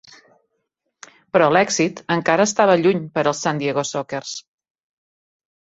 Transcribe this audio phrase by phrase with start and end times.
[1.35, 4.35] Però l'èxit encara estava lluny per als San Diego Sockers.